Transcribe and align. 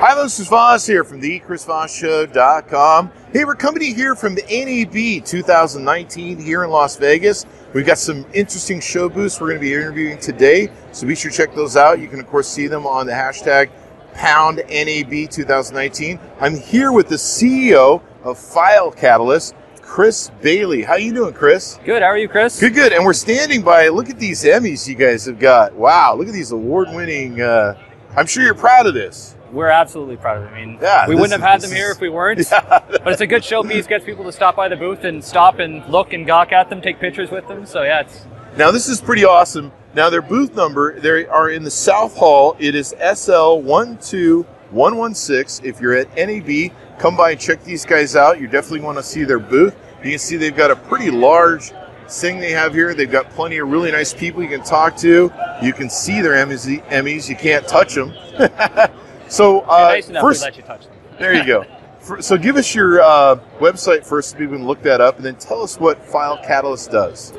Hi, 0.00 0.14
this 0.14 0.38
is 0.38 0.46
Voss 0.46 0.86
here 0.86 1.02
from 1.02 1.18
the 1.18 1.40
ChrisVossShow.com. 1.40 3.10
Hey, 3.32 3.44
we're 3.44 3.56
coming 3.56 3.80
to 3.80 3.84
you 3.84 3.96
here 3.96 4.14
from 4.14 4.36
the 4.36 4.42
NAB 4.42 5.24
2019 5.24 6.38
here 6.38 6.62
in 6.62 6.70
Las 6.70 6.96
Vegas. 6.96 7.44
We've 7.74 7.84
got 7.84 7.98
some 7.98 8.24
interesting 8.32 8.78
show 8.78 9.08
booths 9.08 9.40
we're 9.40 9.48
going 9.48 9.58
to 9.58 9.66
be 9.66 9.74
interviewing 9.74 10.18
today, 10.18 10.70
so 10.92 11.04
be 11.04 11.16
sure 11.16 11.32
to 11.32 11.36
check 11.36 11.52
those 11.52 11.76
out. 11.76 11.98
You 11.98 12.06
can, 12.06 12.20
of 12.20 12.28
course, 12.28 12.46
see 12.46 12.68
them 12.68 12.86
on 12.86 13.06
the 13.06 13.12
hashtag 13.12 13.70
pound 14.14 14.58
NAB 14.68 15.30
2019. 15.30 16.20
I'm 16.40 16.56
here 16.56 16.92
with 16.92 17.08
the 17.08 17.16
CEO 17.16 18.00
of 18.22 18.38
FileCatalyst, 18.38 19.54
Chris 19.82 20.30
Bailey. 20.40 20.84
How 20.84 20.94
you 20.94 21.12
doing, 21.12 21.34
Chris? 21.34 21.80
Good. 21.84 22.02
How 22.02 22.08
are 22.08 22.18
you, 22.18 22.28
Chris? 22.28 22.60
Good, 22.60 22.74
good. 22.74 22.92
And 22.92 23.04
we're 23.04 23.14
standing 23.14 23.62
by. 23.62 23.88
Look 23.88 24.10
at 24.10 24.20
these 24.20 24.44
Emmys 24.44 24.86
you 24.86 24.94
guys 24.94 25.26
have 25.26 25.40
got. 25.40 25.74
Wow, 25.74 26.14
look 26.14 26.28
at 26.28 26.34
these 26.34 26.52
award-winning. 26.52 27.40
Uh, 27.40 27.76
I'm 28.16 28.26
sure 28.26 28.42
you're 28.42 28.54
proud 28.54 28.86
of 28.86 28.94
this. 28.94 29.34
We're 29.52 29.68
absolutely 29.68 30.16
proud 30.16 30.38
of 30.38 30.44
it. 30.44 30.48
I 30.48 30.66
mean, 30.66 30.78
Yeah, 30.80 31.08
we 31.08 31.14
wouldn't 31.14 31.32
have 31.40 31.40
had 31.40 31.60
them 31.62 31.70
here 31.70 31.90
if 31.90 32.00
we 32.00 32.08
weren't. 32.08 32.38
Yeah. 32.50 32.80
But 32.88 33.08
it's 33.08 33.20
a 33.20 33.26
good 33.26 33.42
showpiece. 33.42 33.88
Gets 33.88 34.04
people 34.04 34.24
to 34.24 34.32
stop 34.32 34.56
by 34.56 34.68
the 34.68 34.76
booth 34.76 35.04
and 35.04 35.24
stop 35.24 35.58
and 35.58 35.84
look 35.88 36.12
and 36.12 36.26
gawk 36.26 36.52
at 36.52 36.68
them, 36.68 36.80
take 36.82 36.98
pictures 37.00 37.30
with 37.30 37.46
them. 37.48 37.64
So 37.64 37.82
yeah, 37.82 38.00
it's 38.00 38.26
Now 38.56 38.70
this 38.70 38.88
is 38.88 39.00
pretty 39.00 39.24
awesome. 39.24 39.72
Now 39.94 40.10
their 40.10 40.22
booth 40.22 40.54
number, 40.54 41.00
they 41.00 41.26
are 41.26 41.50
in 41.50 41.62
the 41.64 41.70
South 41.70 42.16
Hall. 42.16 42.56
It 42.58 42.74
is 42.74 42.94
SL 43.14 43.58
one 43.60 43.96
two 43.98 44.42
one 44.70 44.96
one 44.96 45.14
six. 45.14 45.60
If 45.64 45.80
you're 45.80 45.94
at 45.94 46.14
NAB, 46.14 46.72
come 46.98 47.16
by 47.16 47.30
and 47.30 47.40
check 47.40 47.62
these 47.64 47.86
guys 47.86 48.16
out. 48.16 48.40
You 48.40 48.46
definitely 48.48 48.80
want 48.80 48.98
to 48.98 49.02
see 49.02 49.24
their 49.24 49.38
booth. 49.38 49.74
You 50.04 50.10
can 50.10 50.18
see 50.18 50.36
they've 50.36 50.54
got 50.54 50.70
a 50.70 50.76
pretty 50.76 51.10
large 51.10 51.72
thing 52.10 52.40
they 52.40 52.50
have 52.52 52.74
here. 52.74 52.94
They've 52.94 53.10
got 53.10 53.30
plenty 53.30 53.58
of 53.58 53.68
really 53.68 53.90
nice 53.92 54.12
people 54.14 54.42
you 54.42 54.48
can 54.48 54.62
talk 54.62 54.96
to. 54.98 55.32
You 55.62 55.72
can 55.72 55.90
see 55.90 56.20
their 56.20 56.32
Emmys. 56.32 56.82
Emmys. 56.88 57.28
You 57.28 57.36
can't 57.36 57.66
touch 57.66 57.94
them. 57.94 58.12
so 59.28 59.60
uh, 59.62 59.88
nice 59.88 60.08
enough 60.08 60.22
first, 60.22 60.40
to 60.40 60.46
let 60.46 60.56
you 60.56 60.62
touch 60.62 60.86
them. 60.86 60.94
there 61.18 61.34
you 61.34 61.44
go. 61.44 61.64
For- 62.00 62.22
So 62.22 62.38
give 62.38 62.56
us 62.56 62.74
your 62.74 63.00
uh, 63.02 63.36
website 63.58 64.04
first 64.06 64.30
so 64.30 64.38
people 64.38 64.56
can 64.56 64.66
look 64.66 64.82
that 64.82 65.00
up, 65.00 65.16
and 65.16 65.24
then 65.26 65.36
tell 65.36 65.62
us 65.62 65.78
what 65.78 66.04
FileCatalyst 66.06 66.90
does. 66.90 67.32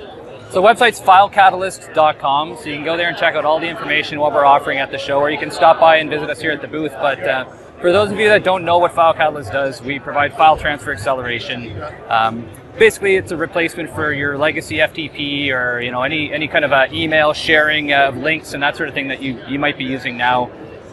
So 0.52 0.62
website's 0.64 1.00
filecatalyst.com. 1.00 2.58
So 2.58 2.64
you 2.70 2.76
can 2.76 2.84
go 2.86 2.98
there 2.98 3.08
and 3.10 3.18
check 3.18 3.36
out 3.36 3.46
all 3.46 3.60
the 3.60 3.68
information 3.70 4.20
what 4.20 4.34
we're 4.34 4.46
offering 4.46 4.80
at 4.80 4.92
the 4.92 4.98
show, 4.98 5.20
or 5.20 5.30
you 5.30 5.38
can 5.38 5.52
stop 5.52 5.80
by 5.80 5.98
and 5.98 6.10
visit 6.10 6.30
us 6.30 6.42
here 6.42 6.52
at 6.52 6.62
the 6.62 6.68
booth. 6.68 6.92
But 6.94 7.24
uh, 7.24 7.46
for 7.80 7.92
those 7.92 8.12
of 8.12 8.20
you 8.20 8.28
that 8.30 8.44
don't 8.44 8.66
know 8.66 8.78
what 8.80 8.94
FileCatalyst 8.94 9.52
does, 9.52 9.82
we 9.82 10.00
provide 10.00 10.34
file 10.36 10.58
transfer 10.58 10.92
acceleration. 10.92 11.82
Um, 12.10 12.50
basically, 12.78 13.16
it's 13.16 13.32
a 13.32 13.38
replacement 13.38 13.90
for 13.96 14.14
your 14.14 14.38
legacy 14.38 14.78
FTP 14.78 15.52
or 15.52 15.82
you 15.82 15.92
know 15.92 16.04
any 16.04 16.32
any 16.34 16.48
kind 16.48 16.66
of 16.66 16.72
uh, 16.72 16.88
email 16.92 17.34
sharing 17.34 17.94
of 17.94 18.18
links 18.18 18.54
and 18.54 18.64
that 18.64 18.76
sort 18.76 18.90
of 18.90 18.96
thing 18.96 19.08
that 19.08 19.22
you 19.22 19.42
you 19.48 19.60
might 19.60 19.78
be 19.78 19.86
using 19.86 20.18
now. 20.18 20.52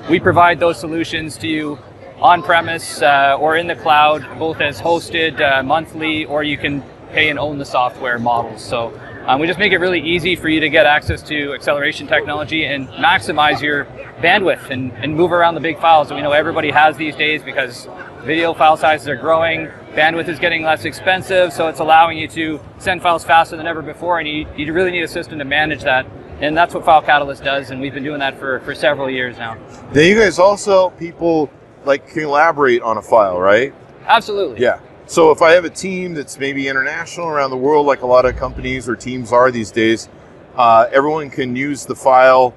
We 0.09 0.21
provide 0.21 0.61
those 0.61 0.79
solutions 0.79 1.37
to 1.39 1.49
you 1.49 1.79
on 2.21 2.43
premise 2.43 3.03
uh, 3.03 3.37
or 3.39 3.57
in 3.57 3.67
the 3.67 3.77
cloud, 3.77 4.39
both 4.39 4.61
as 4.61 4.81
hosted 4.81 5.41
uh, 5.41 5.63
monthly, 5.63 6.25
or 6.25 6.43
you 6.43 6.57
can 6.57 6.83
pay 7.13 7.29
and 7.29 7.39
own 7.39 7.59
the 7.59 7.65
software 7.65 8.19
models. 8.19 8.65
So 8.65 8.99
um, 9.27 9.41
we 9.41 9.47
just 9.47 9.59
make 9.59 9.73
it 9.73 9.79
really 9.79 10.01
easy 10.01 10.37
for 10.37 10.49
you 10.49 10.61
to 10.61 10.69
get 10.69 10.87
access 10.87 11.23
to 11.25 11.53
acceleration 11.53 12.07
technology 12.07 12.65
and 12.65 12.89
maximize 12.89 13.61
your 13.61 13.85
bandwidth 14.21 14.71
and, 14.71 14.93
and 14.93 15.15
move 15.15 15.33
around 15.33 15.55
the 15.55 15.61
big 15.61 15.79
files 15.81 16.09
that 16.09 16.15
we 16.15 16.23
know 16.23 16.33
everybody 16.33 16.71
has 16.71 16.97
these 16.97 17.17
days 17.17 17.43
because 17.43 17.89
video 18.27 18.53
file 18.53 18.77
sizes 18.77 19.07
are 19.07 19.15
growing, 19.15 19.69
bandwidth 19.95 20.27
is 20.27 20.41
getting 20.41 20.65
less 20.65 20.85
expensive, 20.85 21.53
so 21.53 21.69
it's 21.69 21.79
allowing 21.79 22.19
you 22.19 22.27
to 22.27 22.61
send 22.79 23.01
files 23.01 23.25
faster 23.25 23.57
than 23.57 23.69
ever 23.69 23.81
before, 23.81 24.19
and 24.19 24.27
you, 24.27 24.45
you 24.57 24.73
really 24.73 24.91
need 24.91 25.05
a 25.05 25.09
system 25.09 25.39
to 25.39 25.45
manage 25.45 25.85
that. 25.85 26.05
And 26.41 26.57
that's 26.57 26.75
what 26.75 26.85
FileCatalyst 26.85 27.45
does, 27.45 27.71
and 27.71 27.81
we've 27.81 27.95
been 27.95 28.03
doing 28.03 28.19
that 28.19 28.37
for, 28.37 28.59
for 28.61 28.75
several 28.75 29.09
years 29.09 29.39
now. 29.39 29.57
Now 29.95 30.01
you 30.01 30.17
guys 30.17 30.41
also 30.41 30.91
people 30.91 31.49
like 31.85 32.09
collaborate 32.09 32.83
on 32.83 32.99
a 32.99 33.03
file, 33.03 33.39
right? 33.39 33.73
Absolutely. 34.07 34.61
Yeah. 34.61 34.81
So 35.07 35.31
if 35.31 35.41
I 35.41 35.53
have 35.53 35.65
a 35.65 35.71
team 35.71 36.13
that's 36.13 36.37
maybe 36.37 36.67
international 36.67 37.29
around 37.29 37.51
the 37.51 37.57
world, 37.57 37.87
like 37.87 38.03
a 38.03 38.07
lot 38.07 38.27
of 38.27 38.35
companies 38.37 38.89
or 38.89 38.97
teams 38.97 39.33
are 39.33 39.53
these 39.53 39.71
days, 39.71 40.09
uh, 40.57 40.89
everyone 40.91 41.31
can 41.31 41.55
use 41.55 41.87
the 41.87 41.95
file, 41.95 42.55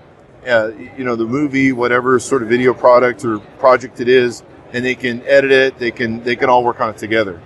uh, 0.48 0.72
you 0.98 1.06
know, 1.06 1.16
the 1.16 1.26
movie, 1.26 1.74
whatever 1.74 2.20
sort 2.20 2.42
of 2.42 2.50
video 2.50 2.74
product 2.74 3.24
or 3.24 3.38
project 3.60 4.02
it 4.02 4.10
is, 4.10 4.42
and 4.74 4.84
they 4.84 4.96
can 4.96 5.22
edit 5.24 5.52
it. 5.52 5.78
They 5.78 5.92
can 5.92 6.24
they 6.24 6.36
can 6.36 6.50
all 6.50 6.64
work 6.64 6.80
on 6.80 6.90
it 6.90 6.98
together. 6.98 7.42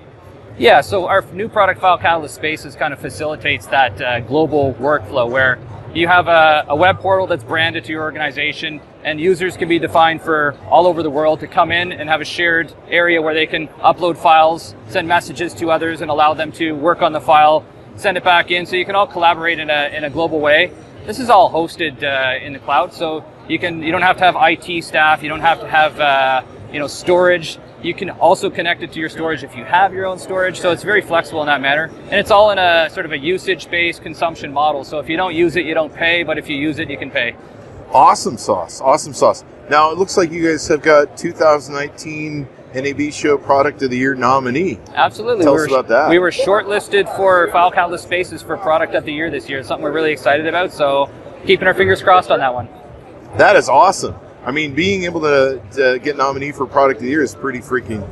Yeah, 0.57 0.81
so 0.81 1.07
our 1.07 1.23
new 1.33 1.49
product 1.49 1.81
FileCatalyst 1.81 2.29
Spaces 2.29 2.75
kind 2.75 2.93
of 2.93 2.99
facilitates 2.99 3.65
that 3.67 3.99
uh, 3.99 4.19
global 4.19 4.75
workflow 4.75 5.27
where 5.29 5.57
you 5.95 6.07
have 6.07 6.27
a, 6.27 6.65
a 6.69 6.75
web 6.75 6.99
portal 6.99 7.25
that's 7.25 7.43
branded 7.43 7.85
to 7.85 7.91
your 7.91 8.03
organization 8.03 8.79
and 9.03 9.19
users 9.19 9.57
can 9.57 9.67
be 9.67 9.79
defined 9.79 10.21
for 10.21 10.55
all 10.69 10.87
over 10.87 11.03
the 11.03 11.09
world 11.09 11.39
to 11.39 11.47
come 11.47 11.71
in 11.71 11.91
and 11.91 12.09
have 12.09 12.21
a 12.21 12.25
shared 12.25 12.73
area 12.87 13.21
where 13.21 13.33
they 13.33 13.45
can 13.45 13.67
upload 13.79 14.17
files, 14.17 14.75
send 14.87 15.07
messages 15.07 15.53
to 15.55 15.71
others 15.71 16.01
and 16.01 16.09
allow 16.09 16.33
them 16.33 16.51
to 16.51 16.73
work 16.73 17.01
on 17.01 17.13
the 17.13 17.21
file, 17.21 17.65
send 17.95 18.17
it 18.17 18.23
back 18.23 18.51
in 18.51 18.65
so 18.65 18.75
you 18.75 18.85
can 18.85 18.95
all 18.95 19.07
collaborate 19.07 19.59
in 19.59 19.69
a, 19.69 19.95
in 19.95 20.03
a 20.03 20.09
global 20.09 20.39
way. 20.39 20.71
This 21.05 21.19
is 21.19 21.29
all 21.29 21.51
hosted 21.51 22.01
uh, 22.03 22.43
in 22.43 22.53
the 22.53 22.59
cloud, 22.59 22.93
so 22.93 23.25
you 23.49 23.59
can 23.59 23.83
you 23.83 23.91
don't 23.91 24.03
have 24.03 24.17
to 24.17 24.23
have 24.23 24.37
IT 24.39 24.83
staff, 24.83 25.21
you 25.21 25.27
don't 25.27 25.41
have 25.41 25.59
to 25.59 25.67
have 25.67 25.99
uh, 25.99 26.43
you 26.73 26.79
know 26.79 26.87
storage. 26.87 27.59
You 27.81 27.93
can 27.93 28.09
also 28.09 28.49
connect 28.49 28.81
it 28.81 28.91
to 28.93 28.99
your 28.99 29.09
storage 29.09 29.43
if 29.43 29.55
you 29.55 29.63
have 29.63 29.93
your 29.93 30.05
own 30.05 30.17
storage. 30.17 30.59
So 30.59 30.71
it's 30.71 30.83
very 30.83 31.01
flexible 31.01 31.41
in 31.41 31.47
that 31.47 31.61
manner. 31.61 31.91
And 32.05 32.13
it's 32.13 32.31
all 32.31 32.51
in 32.51 32.57
a 32.57 32.89
sort 32.89 33.05
of 33.05 33.11
a 33.11 33.17
usage 33.17 33.69
based 33.69 34.01
consumption 34.01 34.51
model. 34.51 34.83
So 34.83 34.99
if 34.99 35.07
you 35.07 35.15
don't 35.15 35.35
use 35.35 35.55
it, 35.55 35.65
you 35.65 35.73
don't 35.73 35.93
pay. 35.93 36.23
But 36.23 36.37
if 36.37 36.49
you 36.49 36.57
use 36.57 36.79
it, 36.79 36.89
you 36.89 36.97
can 36.97 37.11
pay. 37.11 37.35
Awesome 37.91 38.37
sauce. 38.37 38.81
Awesome 38.81 39.13
sauce. 39.13 39.43
Now 39.69 39.91
it 39.91 39.97
looks 39.97 40.17
like 40.17 40.31
you 40.31 40.49
guys 40.49 40.67
have 40.67 40.81
got 40.81 41.15
2019 41.15 42.47
NAB 42.73 43.13
Show 43.13 43.37
Product 43.37 43.83
of 43.83 43.91
the 43.91 43.97
Year 43.97 44.15
nominee. 44.15 44.79
Absolutely. 44.95 45.43
Tell 45.43 45.53
we 45.53 45.61
us 45.61 45.69
were, 45.69 45.77
about 45.77 45.89
that. 45.89 46.09
We 46.09 46.19
were 46.19 46.31
shortlisted 46.31 47.15
for 47.15 47.47
FileCatalyst 47.49 47.99
Spaces 47.99 48.41
for 48.41 48.57
Product 48.57 48.95
of 48.95 49.05
the 49.05 49.13
Year 49.13 49.29
this 49.29 49.47
year. 49.47 49.59
It's 49.59 49.67
something 49.67 49.83
we're 49.83 49.91
really 49.91 50.11
excited 50.11 50.47
about. 50.47 50.73
So 50.73 51.09
keeping 51.45 51.67
our 51.67 51.73
fingers 51.73 52.01
crossed 52.01 52.31
on 52.31 52.39
that 52.39 52.53
one. 52.53 52.67
That 53.37 53.55
is 53.55 53.69
awesome. 53.69 54.15
I 54.45 54.51
mean, 54.51 54.73
being 54.73 55.03
able 55.03 55.21
to, 55.21 55.61
to 55.73 55.99
get 55.99 56.17
nominee 56.17 56.51
for 56.51 56.65
Product 56.65 56.97
of 56.97 57.03
the 57.03 57.09
Year 57.09 57.23
is 57.23 57.33
pretty 57.33 57.59
freaking 57.59 58.07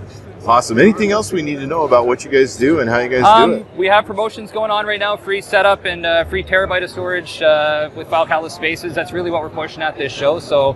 awesome. 0.47 0.79
Anything 0.79 1.11
else 1.11 1.31
we 1.33 1.41
need 1.41 1.57
to 1.57 1.67
know 1.67 1.83
about 1.83 2.07
what 2.07 2.23
you 2.23 2.31
guys 2.31 2.55
do 2.55 2.79
and 2.79 2.89
how 2.89 2.99
you 2.99 3.09
guys 3.09 3.21
do 3.21 3.25
Um, 3.27 3.53
it? 3.53 3.65
we 3.75 3.87
have 3.87 4.05
promotions 4.05 4.49
going 4.51 4.71
on 4.71 4.85
right 4.85 4.99
now, 4.99 5.17
free 5.17 5.41
setup 5.41 5.85
and 5.85 6.05
uh, 6.05 6.23
free 6.25 6.43
terabyte 6.43 6.83
of 6.83 6.89
storage 6.89 7.41
uh, 7.41 7.89
with 7.95 8.07
FileCatalyst 8.07 8.51
Spaces. 8.51 8.95
That's 8.95 9.11
really 9.11 9.29
what 9.29 9.41
we're 9.41 9.49
pushing 9.49 9.83
at 9.83 9.97
this 9.97 10.11
show. 10.13 10.39
So 10.39 10.75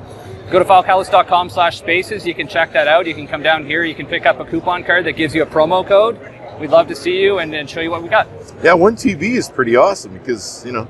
go 0.52 0.60
to 0.60 0.66
filecatalyst.com 0.66 1.50
slash 1.50 1.78
spaces. 1.80 2.28
You 2.28 2.36
can 2.36 2.48
check 2.48 2.74
that 2.74 2.88
out. 2.88 3.08
You 3.08 3.16
can 3.16 3.26
come 3.28 3.42
down 3.42 3.66
here. 3.66 3.84
You 3.84 3.96
can 3.96 4.08
pick 4.08 4.26
up 4.26 4.40
a 4.42 4.46
coupon 4.46 4.84
card 4.84 5.06
that 5.06 5.14
gives 5.14 5.34
you 5.34 5.42
a 5.42 5.48
promo 5.48 5.88
code. 5.88 6.20
We'd 6.60 6.70
love 6.70 6.88
to 6.90 6.96
see 6.96 7.20
you 7.22 7.40
and, 7.40 7.54
and 7.56 7.70
show 7.70 7.80
you 7.82 7.92
what 7.92 8.04
we 8.04 8.10
got. 8.10 8.28
Yeah, 8.64 8.74
one 8.74 8.96
TB 8.96 9.22
is 9.24 9.50
pretty 9.50 9.76
awesome 9.76 10.14
because 10.14 10.64
you 10.66 10.72
know 10.74 10.88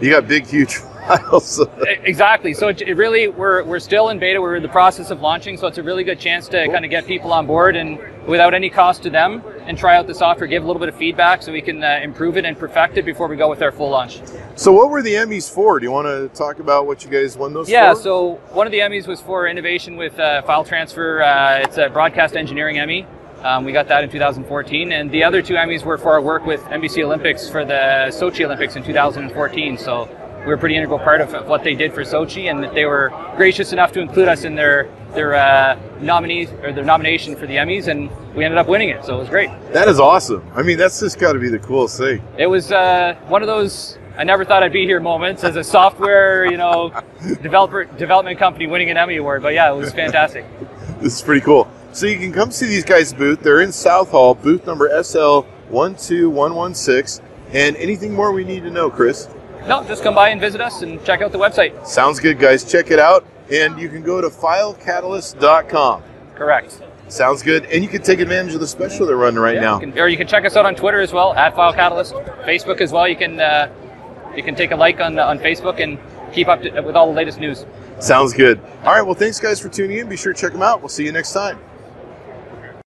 you 0.00 0.10
got 0.10 0.26
big, 0.28 0.46
huge 0.46 0.78
files. 1.08 1.60
E- 1.80 1.96
Exactly. 2.04 2.54
So 2.54 2.68
it, 2.68 2.80
it 2.82 2.94
really, 2.94 3.28
we're, 3.28 3.62
we're 3.64 3.78
still 3.80 4.08
in 4.10 4.18
beta. 4.18 4.40
We're 4.40 4.56
in 4.56 4.62
the 4.62 4.68
process 4.68 5.10
of 5.10 5.20
launching. 5.20 5.56
So 5.56 5.66
it's 5.66 5.78
a 5.78 5.82
really 5.82 6.04
good 6.04 6.18
chance 6.20 6.48
to 6.48 6.66
kind 6.68 6.84
of 6.84 6.90
get 6.90 7.06
people 7.06 7.32
on 7.32 7.46
board 7.46 7.76
and 7.76 7.98
without 8.26 8.54
any 8.54 8.68
cost 8.70 9.02
to 9.04 9.10
them 9.10 9.42
and 9.62 9.76
try 9.78 9.96
out 9.96 10.06
the 10.06 10.14
software, 10.14 10.46
give 10.46 10.62
a 10.62 10.66
little 10.66 10.80
bit 10.80 10.88
of 10.88 10.96
feedback 10.96 11.42
so 11.42 11.52
we 11.52 11.62
can 11.62 11.82
uh, 11.82 12.00
improve 12.02 12.36
it 12.36 12.44
and 12.44 12.58
perfect 12.58 12.96
it 12.98 13.04
before 13.04 13.26
we 13.28 13.36
go 13.36 13.48
with 13.48 13.62
our 13.62 13.72
full 13.72 13.90
launch. 13.90 14.20
so, 14.56 14.72
what 14.72 14.90
were 14.90 15.02
the 15.02 15.14
Emmys 15.14 15.50
for? 15.50 15.78
Do 15.80 15.84
you 15.84 15.92
want 15.92 16.06
to 16.06 16.28
talk 16.36 16.58
about 16.58 16.86
what 16.86 17.04
you 17.04 17.10
guys 17.10 17.36
won 17.36 17.52
those 17.54 17.68
Yeah, 17.70 17.94
for? 17.94 18.00
so 18.00 18.34
one 18.52 18.66
of 18.66 18.70
the 18.72 18.80
Emmys 18.80 19.06
was 19.06 19.20
for 19.20 19.46
innovation 19.46 19.96
with 19.96 20.18
uh, 20.18 20.42
file 20.42 20.64
transfer. 20.64 21.22
Uh, 21.22 21.60
it's 21.62 21.78
a 21.78 21.88
broadcast 21.88 22.36
engineering 22.36 22.78
Emmy. 22.78 23.06
Um, 23.42 23.64
we 23.64 23.72
got 23.72 23.86
that 23.88 24.02
in 24.04 24.10
2014, 24.10 24.90
and 24.92 25.10
the 25.10 25.22
other 25.24 25.40
two 25.42 25.54
Emmys 25.54 25.84
were 25.84 25.96
for 25.96 26.12
our 26.12 26.20
work 26.20 26.44
with 26.44 26.60
NBC 26.64 27.04
Olympics 27.04 27.48
for 27.48 27.64
the 27.64 28.06
Sochi 28.10 28.44
Olympics 28.44 28.74
in 28.76 28.82
2014. 28.82 29.78
So 29.78 30.08
we 30.40 30.46
were 30.46 30.54
a 30.54 30.58
pretty 30.58 30.76
integral 30.76 30.98
part 30.98 31.20
of, 31.20 31.34
of 31.34 31.46
what 31.46 31.64
they 31.64 31.74
did 31.74 31.92
for 31.92 32.02
Sochi, 32.02 32.50
and 32.50 32.62
that 32.62 32.74
they 32.74 32.84
were 32.84 33.12
gracious 33.36 33.72
enough 33.72 33.92
to 33.92 34.00
include 34.00 34.28
us 34.28 34.44
in 34.44 34.54
their 34.54 34.88
their 35.14 35.34
uh, 35.34 35.78
nominees 36.00 36.50
or 36.62 36.72
their 36.72 36.84
nomination 36.84 37.34
for 37.34 37.46
the 37.46 37.56
Emmys, 37.56 37.88
and 37.88 38.10
we 38.34 38.44
ended 38.44 38.58
up 38.58 38.68
winning 38.68 38.90
it. 38.90 39.04
So 39.04 39.16
it 39.16 39.18
was 39.18 39.28
great. 39.28 39.50
that 39.72 39.88
is 39.88 39.98
awesome. 39.98 40.44
I 40.54 40.62
mean, 40.62 40.76
that's 40.78 41.00
just 41.00 41.18
got 41.18 41.32
to 41.32 41.38
be 41.38 41.48
the 41.48 41.58
coolest 41.58 41.98
thing. 41.98 42.22
It 42.36 42.46
was 42.46 42.70
uh, 42.72 43.16
one 43.28 43.42
of 43.42 43.48
those 43.48 43.98
I 44.18 44.24
never 44.24 44.44
thought 44.44 44.64
I'd 44.64 44.72
be 44.72 44.84
here 44.84 44.98
moments 44.98 45.44
as 45.44 45.54
a 45.54 45.62
software, 45.62 46.44
you 46.50 46.56
know, 46.56 46.92
developer 47.42 47.84
development 47.84 48.36
company 48.38 48.66
winning 48.66 48.90
an 48.90 48.96
Emmy 48.96 49.16
award. 49.16 49.42
But 49.42 49.54
yeah, 49.54 49.72
it 49.72 49.76
was 49.76 49.92
fantastic. 49.92 50.44
This 50.98 51.14
is 51.14 51.22
pretty 51.22 51.42
cool. 51.42 51.70
So 51.92 52.06
you 52.06 52.18
can 52.18 52.32
come 52.32 52.50
see 52.50 52.66
these 52.66 52.82
guys' 52.84 53.12
booth. 53.12 53.40
They're 53.40 53.60
in 53.60 53.70
South 53.70 54.10
Hall, 54.10 54.34
booth 54.34 54.66
number 54.66 54.90
SL 55.00 55.42
one 55.68 55.94
two 55.94 56.28
one 56.28 56.56
one 56.56 56.74
six. 56.74 57.20
And 57.52 57.76
anything 57.76 58.12
more 58.12 58.32
we 58.32 58.42
need 58.42 58.64
to 58.64 58.70
know, 58.70 58.90
Chris? 58.90 59.28
No, 59.66 59.82
just 59.84 60.02
come 60.02 60.14
by 60.14 60.28
and 60.30 60.40
visit 60.40 60.60
us 60.60 60.82
and 60.82 61.02
check 61.04 61.20
out 61.20 61.32
the 61.32 61.38
website. 61.38 61.86
Sounds 61.86 62.20
good, 62.20 62.38
guys. 62.38 62.64
Check 62.64 62.90
it 62.90 62.98
out. 62.98 63.24
And 63.50 63.78
you 63.78 63.88
can 63.88 64.02
go 64.02 64.20
to 64.20 64.28
filecatalyst.com. 64.28 66.02
Correct. 66.34 66.80
Sounds 67.08 67.42
good. 67.42 67.64
And 67.66 67.82
you 67.82 67.88
can 67.88 68.02
take 68.02 68.20
advantage 68.20 68.54
of 68.54 68.60
the 68.60 68.66
special 68.66 69.06
they're 69.06 69.16
running 69.16 69.40
right 69.40 69.54
Yeah, 69.54 69.60
now. 69.62 69.74
you 69.80 69.90
can- 69.92 69.98
or 69.98 70.08
you 70.08 70.16
can 70.16 70.26
check 70.26 70.44
us 70.44 70.56
out 70.56 70.66
on 70.66 70.74
Twitter 70.74 71.00
as 71.00 71.12
well 71.12 71.32
at 71.34 71.54
FileCatalyst, 71.54 72.44
Facebook 72.44 72.80
as 72.82 72.92
well. 72.92 73.08
You 73.08 73.16
can 73.16 73.40
uh, 73.40 73.68
you 74.36 74.42
can 74.42 74.54
take 74.54 74.70
a 74.70 74.76
like 74.76 75.00
on 75.00 75.18
on 75.18 75.38
Facebook 75.38 75.80
and 75.82 75.98
keep 76.34 76.48
up 76.48 76.60
to, 76.62 76.80
with 76.82 76.94
all 76.96 77.06
the 77.06 77.16
latest 77.16 77.40
news. 77.40 77.64
Sounds 77.98 78.34
good. 78.34 78.60
All 78.84 78.92
right. 78.94 79.02
Well, 79.02 79.14
thanks 79.14 79.40
guys 79.40 79.58
for 79.58 79.68
tuning 79.70 79.98
in. 79.98 80.08
Be 80.08 80.16
sure 80.18 80.32
to 80.34 80.40
check 80.40 80.52
them 80.52 80.62
out. 80.62 80.80
We'll 80.82 80.90
see 80.90 81.04
you 81.04 81.12
next 81.12 81.32
time. 81.32 81.58